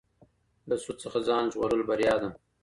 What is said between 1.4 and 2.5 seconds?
ژغورل بریا ده.